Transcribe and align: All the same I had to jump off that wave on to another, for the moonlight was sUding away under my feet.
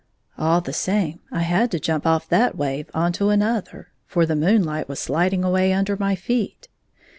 All 0.35 0.61
the 0.61 0.73
same 0.73 1.19
I 1.31 1.41
had 1.43 1.69
to 1.69 1.79
jump 1.79 2.07
off 2.07 2.27
that 2.29 2.57
wave 2.57 2.89
on 2.91 3.13
to 3.13 3.29
another, 3.29 3.91
for 4.07 4.25
the 4.25 4.35
moonlight 4.35 4.89
was 4.89 4.97
sUding 4.99 5.43
away 5.45 5.73
under 5.73 5.95
my 5.95 6.15
feet. 6.15 6.67